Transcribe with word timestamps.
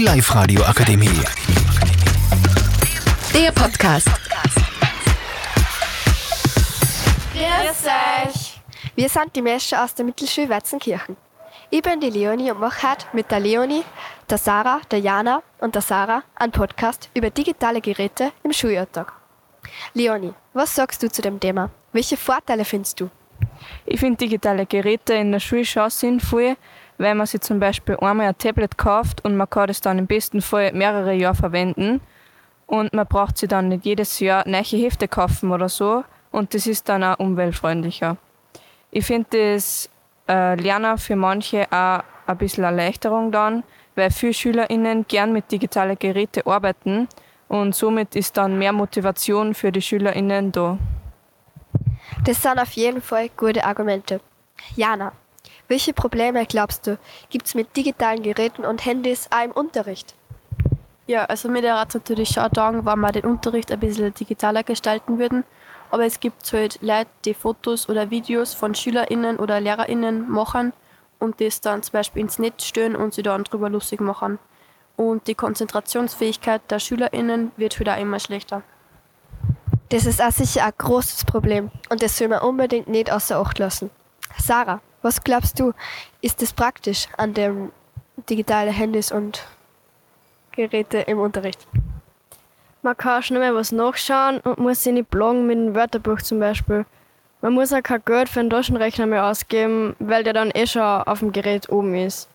Die 0.00 0.06
Live-Radio 0.06 0.62
Akademie. 0.62 1.20
Der 3.34 3.52
Podcast. 3.52 4.08
Grüß 7.34 7.84
euch! 7.84 8.62
Wir 8.94 9.10
sind 9.10 9.36
die 9.36 9.42
Menschen 9.42 9.76
aus 9.76 9.94
der 9.94 10.06
Mittelschule 10.06 10.48
Weizenkirchen. 10.48 11.18
Ich 11.68 11.82
bin 11.82 12.00
die 12.00 12.08
Leonie 12.08 12.50
und 12.50 12.60
mache 12.60 12.90
heute 12.90 13.04
mit 13.12 13.30
der 13.30 13.40
Leonie, 13.40 13.84
der 14.30 14.38
Sarah, 14.38 14.80
der 14.90 15.00
Jana 15.00 15.42
und 15.58 15.74
der 15.74 15.82
Sarah 15.82 16.22
einen 16.34 16.52
Podcast 16.52 17.10
über 17.12 17.28
digitale 17.28 17.82
Geräte 17.82 18.32
im 18.42 18.54
Schulalltag. 18.54 19.12
Leonie, 19.92 20.32
was 20.54 20.74
sagst 20.74 21.02
du 21.02 21.10
zu 21.10 21.20
dem 21.20 21.38
Thema? 21.38 21.68
Welche 21.92 22.16
Vorteile 22.16 22.64
findest 22.64 23.00
du? 23.00 23.10
Ich 23.84 24.00
finde 24.00 24.16
digitale 24.16 24.64
Geräte 24.64 25.12
in 25.12 25.30
der 25.30 25.40
Schule 25.40 25.66
schon 25.66 25.90
sinnvoll, 25.90 26.56
weil 27.00 27.14
man 27.14 27.26
sich 27.26 27.40
zum 27.40 27.58
Beispiel 27.58 27.96
einmal 27.96 28.26
ein 28.26 28.36
Tablet 28.36 28.76
kauft 28.76 29.24
und 29.24 29.34
man 29.34 29.48
kann 29.48 29.68
das 29.68 29.80
dann 29.80 29.98
im 29.98 30.06
besten 30.06 30.42
Fall 30.42 30.72
mehrere 30.72 31.14
Jahre 31.14 31.34
verwenden. 31.34 32.02
Und 32.66 32.92
man 32.92 33.06
braucht 33.06 33.38
sich 33.38 33.48
dann 33.48 33.68
nicht 33.68 33.86
jedes 33.86 34.20
Jahr 34.20 34.46
neue 34.46 34.62
Hefte 34.62 35.08
kaufen 35.08 35.50
oder 35.50 35.70
so. 35.70 36.04
Und 36.30 36.52
das 36.52 36.66
ist 36.66 36.90
dann 36.90 37.02
auch 37.02 37.18
umweltfreundlicher. 37.18 38.18
Ich 38.90 39.06
finde 39.06 39.54
das 39.54 39.88
äh, 40.28 40.54
Lernen 40.56 40.98
für 40.98 41.16
manche 41.16 41.66
auch 41.72 42.02
ein 42.26 42.36
bisschen 42.36 42.64
Erleichterung 42.64 43.32
dann, 43.32 43.64
weil 43.94 44.10
viele 44.10 44.34
SchülerInnen 44.34 45.06
gern 45.08 45.32
mit 45.32 45.50
digitalen 45.50 45.98
Geräten 45.98 46.46
arbeiten 46.46 47.08
und 47.48 47.74
somit 47.74 48.14
ist 48.14 48.36
dann 48.36 48.58
mehr 48.58 48.72
Motivation 48.72 49.54
für 49.54 49.72
die 49.72 49.82
SchülerInnen 49.82 50.52
da. 50.52 50.78
Das 52.24 52.42
sind 52.42 52.58
auf 52.58 52.72
jeden 52.72 53.00
Fall 53.00 53.30
gute 53.36 53.64
Argumente. 53.64 54.20
Jana, 54.76 55.12
welche 55.70 55.94
Probleme 55.94 56.44
glaubst 56.46 56.86
du, 56.86 56.98
gibt 57.30 57.46
es 57.46 57.54
mit 57.54 57.76
digitalen 57.76 58.22
Geräten 58.22 58.64
und 58.64 58.84
Handys 58.84 59.28
auch 59.30 59.44
im 59.44 59.52
Unterricht? 59.52 60.14
Ja, 61.06 61.24
also 61.26 61.48
mir 61.48 61.62
wäre 61.62 61.84
es 61.86 61.94
natürlich 61.94 62.30
schon 62.30 62.48
sagen, 62.52 62.84
wenn 62.84 62.98
wir 62.98 63.12
den 63.12 63.24
Unterricht 63.24 63.70
ein 63.70 63.80
bisschen 63.80 64.12
digitaler 64.12 64.64
gestalten 64.64 65.18
würden. 65.18 65.44
Aber 65.90 66.04
es 66.04 66.20
gibt 66.20 66.52
halt 66.52 66.82
Leute, 66.82 67.10
die 67.24 67.34
Fotos 67.34 67.88
oder 67.88 68.10
Videos 68.10 68.52
von 68.52 68.74
SchülerInnen 68.74 69.38
oder 69.38 69.60
LehrerInnen 69.60 70.28
machen 70.28 70.72
und 71.18 71.40
das 71.40 71.60
dann 71.60 71.82
zum 71.82 71.92
Beispiel 71.92 72.22
ins 72.22 72.38
Netz 72.38 72.64
stellen 72.64 72.96
und 72.96 73.14
sie 73.14 73.22
dann 73.22 73.44
drüber 73.44 73.70
lustig 73.70 74.00
machen. 74.00 74.38
Und 74.96 75.26
die 75.28 75.34
Konzentrationsfähigkeit 75.34 76.62
der 76.68 76.80
SchülerInnen 76.80 77.52
wird 77.56 77.78
wieder 77.78 77.92
halt 77.92 78.02
immer 78.02 78.18
schlechter. 78.18 78.62
Das 79.88 80.06
ist 80.06 80.20
auch 80.22 80.30
sicher 80.30 80.64
ein 80.64 80.72
großes 80.78 81.24
Problem 81.24 81.70
und 81.90 82.02
das 82.02 82.16
soll 82.16 82.28
man 82.28 82.40
unbedingt 82.40 82.88
nicht 82.88 83.10
außer 83.10 83.38
Acht 83.38 83.58
lassen. 83.58 83.90
Sarah, 84.38 84.80
was 85.02 85.22
glaubst 85.22 85.58
du, 85.58 85.72
ist 86.20 86.42
es 86.42 86.52
praktisch 86.52 87.08
an 87.16 87.34
den 87.34 87.72
digitalen 88.28 88.72
Handys 88.72 89.12
und 89.12 89.46
Geräte 90.52 90.98
im 90.98 91.18
Unterricht? 91.18 91.66
Man 92.82 92.96
kann 92.96 93.22
schnell 93.22 93.40
mal 93.40 93.54
was 93.54 93.72
nachschauen 93.72 94.40
und 94.40 94.58
muss 94.58 94.82
sich 94.82 94.92
nicht 94.92 95.10
bloggen 95.10 95.46
mit 95.46 95.58
einem 95.58 95.74
Wörterbuch 95.74 96.22
zum 96.22 96.40
Beispiel. 96.40 96.86
Man 97.42 97.54
muss 97.54 97.72
auch 97.72 97.82
kein 97.82 98.02
Geld 98.04 98.28
für 98.28 98.40
einen 98.40 98.50
Taschenrechner 98.50 99.06
mehr 99.06 99.26
ausgeben, 99.26 99.96
weil 99.98 100.24
der 100.24 100.32
dann 100.32 100.50
eh 100.50 100.66
schon 100.66 100.82
auf 100.82 101.20
dem 101.20 101.32
Gerät 101.32 101.68
oben 101.70 101.94
ist. 101.94 102.28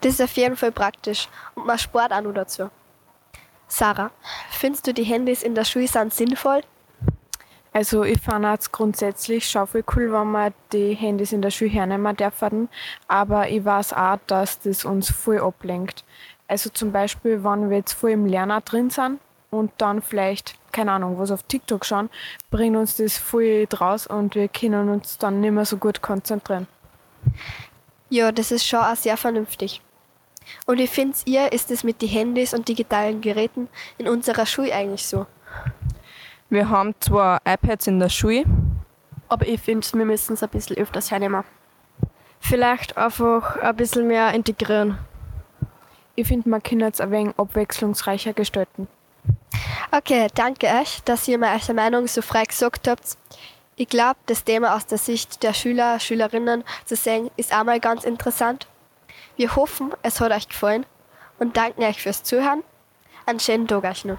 Das 0.00 0.14
ist 0.14 0.22
auf 0.22 0.32
jeden 0.36 0.56
Fall 0.56 0.72
praktisch 0.72 1.28
und 1.54 1.66
man 1.66 1.78
spart 1.78 2.12
auch 2.12 2.22
noch 2.22 2.32
dazu. 2.32 2.70
Sarah, 3.66 4.10
findest 4.50 4.86
du 4.86 4.94
die 4.94 5.04
Handys 5.04 5.42
in 5.42 5.54
der 5.54 5.64
Schule 5.64 5.88
sind 5.88 6.14
sinnvoll? 6.14 6.62
Also 7.78 8.02
ich 8.02 8.20
fand 8.20 8.44
es 8.44 8.72
grundsätzlich 8.72 9.48
schon 9.48 9.68
voll 9.68 9.84
cool, 9.94 10.12
wenn 10.12 10.32
wir 10.32 10.52
die 10.72 10.94
Handys 10.94 11.30
in 11.30 11.42
der 11.42 11.52
Schule 11.52 11.70
hernehmen 11.70 12.16
dürfen, 12.16 12.68
aber 13.06 13.48
ich 13.50 13.64
weiß 13.64 13.92
auch, 13.92 14.18
dass 14.26 14.58
das 14.58 14.84
uns 14.84 15.12
voll 15.12 15.38
ablenkt. 15.38 16.02
Also 16.48 16.70
zum 16.70 16.90
Beispiel, 16.90 17.44
wenn 17.44 17.70
wir 17.70 17.76
jetzt 17.76 17.92
voll 17.92 18.10
im 18.10 18.26
Lerner 18.26 18.62
drin 18.62 18.90
sind 18.90 19.20
und 19.52 19.70
dann 19.78 20.02
vielleicht, 20.02 20.56
keine 20.72 20.90
Ahnung, 20.90 21.20
was 21.20 21.30
auf 21.30 21.44
TikTok 21.44 21.84
schauen, 21.84 22.10
bringt 22.50 22.76
uns 22.76 22.96
das 22.96 23.16
voll 23.16 23.66
draus 23.68 24.08
und 24.08 24.34
wir 24.34 24.48
können 24.48 24.88
uns 24.88 25.16
dann 25.16 25.40
nicht 25.40 25.52
mehr 25.52 25.64
so 25.64 25.76
gut 25.76 26.02
konzentrieren. 26.02 26.66
Ja, 28.10 28.32
das 28.32 28.50
ist 28.50 28.66
schon 28.66 28.80
auch 28.80 28.96
sehr 28.96 29.16
vernünftig. 29.16 29.82
Und 30.66 30.78
wie 30.78 30.88
findet 30.88 31.24
ihr, 31.28 31.52
ist 31.52 31.70
es 31.70 31.84
mit 31.84 32.02
den 32.02 32.08
Handys 32.08 32.54
und 32.54 32.66
digitalen 32.66 33.20
Geräten 33.20 33.68
in 33.98 34.08
unserer 34.08 34.46
Schule 34.46 34.74
eigentlich 34.74 35.06
so? 35.06 35.26
Wir 36.50 36.70
haben 36.70 36.94
zwar 37.00 37.42
iPads 37.44 37.88
in 37.88 38.00
der 38.00 38.08
Schule, 38.08 38.44
aber 39.28 39.46
ich 39.46 39.60
finde, 39.60 39.86
wir 39.92 40.06
müssen 40.06 40.32
es 40.32 40.42
ein 40.42 40.48
bisschen 40.48 40.78
öfters 40.78 41.10
hernehmen. 41.10 41.44
Vielleicht 42.40 42.96
einfach 42.96 43.56
ein 43.58 43.76
bisschen 43.76 44.06
mehr 44.06 44.32
integrieren. 44.32 44.96
Ich 46.14 46.26
finde, 46.26 46.48
man 46.48 46.62
kann 46.62 46.80
es 46.80 47.02
ein 47.02 47.10
wenig 47.10 47.34
abwechslungsreicher 47.36 48.32
gestalten. 48.32 48.88
Okay, 49.90 50.28
danke 50.34 50.68
euch, 50.68 51.02
dass 51.04 51.28
ihr 51.28 51.36
mir 51.36 51.52
eure 51.52 51.74
Meinung 51.74 52.06
so 52.06 52.22
frei 52.22 52.44
gesagt 52.44 52.88
habt. 52.88 53.18
Ich 53.76 53.88
glaube, 53.88 54.16
das 54.24 54.42
Thema 54.42 54.74
aus 54.74 54.86
der 54.86 54.98
Sicht 54.98 55.42
der 55.42 55.52
Schüler, 55.52 56.00
Schülerinnen 56.00 56.64
zu 56.86 56.96
sehen, 56.96 57.30
ist 57.36 57.52
einmal 57.52 57.78
ganz 57.78 58.04
interessant. 58.04 58.66
Wir 59.36 59.54
hoffen, 59.54 59.92
es 60.02 60.18
hat 60.20 60.32
euch 60.32 60.48
gefallen 60.48 60.86
und 61.38 61.58
danken 61.58 61.82
euch 61.82 62.00
fürs 62.02 62.22
Zuhören. 62.22 62.64
Einen 63.26 63.38
schönen 63.38 63.68
Tag 63.68 63.84
euch 63.84 64.06
noch. 64.06 64.18